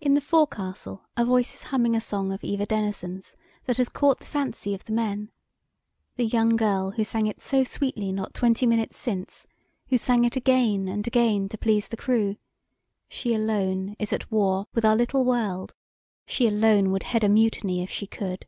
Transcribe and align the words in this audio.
In 0.00 0.14
the 0.14 0.20
forecastle 0.20 1.08
a 1.16 1.24
voice 1.24 1.52
is 1.52 1.62
humming 1.64 1.96
a 1.96 2.00
song 2.00 2.30
of 2.30 2.44
Eva 2.44 2.66
Denison's 2.66 3.34
that 3.64 3.78
has 3.78 3.88
caught 3.88 4.20
the 4.20 4.24
fancy 4.24 4.74
of 4.74 4.84
the 4.84 4.92
men; 4.92 5.32
the 6.14 6.24
young 6.24 6.50
girl 6.54 6.92
who 6.92 7.02
sang 7.02 7.26
it 7.26 7.42
so 7.42 7.64
sweetly 7.64 8.12
not 8.12 8.32
twenty 8.32 8.64
minutes 8.64 8.96
since 8.96 9.48
who 9.88 9.98
sang 9.98 10.24
it 10.24 10.36
again 10.36 10.86
and 10.86 11.04
again 11.08 11.48
to 11.48 11.58
please 11.58 11.88
the 11.88 11.96
crew 11.96 12.36
she 13.08 13.34
alone 13.34 13.96
is 13.98 14.12
at 14.12 14.30
war 14.30 14.68
with 14.72 14.84
our 14.84 14.94
little 14.94 15.24
world 15.24 15.74
she 16.26 16.46
alone 16.46 16.92
would 16.92 17.02
head 17.02 17.24
a 17.24 17.28
mutiny 17.28 17.82
if 17.82 17.90
she 17.90 18.06
could. 18.06 18.46